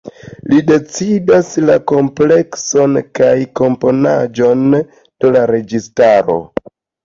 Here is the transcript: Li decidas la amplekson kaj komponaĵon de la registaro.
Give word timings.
Li 0.51 0.61
decidas 0.69 1.51
la 1.65 1.75
amplekson 1.97 2.97
kaj 3.21 3.35
komponaĵon 3.61 4.67
de 4.83 5.35
la 5.39 5.47
registaro. 5.57 6.43